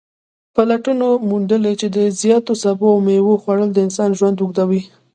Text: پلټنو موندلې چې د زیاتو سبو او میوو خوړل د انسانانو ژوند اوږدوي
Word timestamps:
پلټنو 0.55 1.09
موندلې 1.29 1.73
چې 1.81 1.87
د 1.95 1.97
زیاتو 2.21 2.53
سبو 2.63 2.85
او 2.93 2.99
میوو 3.07 3.41
خوړل 3.41 3.69
د 3.73 3.77
انسانانو 3.87 4.17
ژوند 4.19 4.37
اوږدوي 4.39 4.81